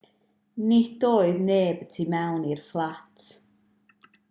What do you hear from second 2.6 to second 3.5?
fflat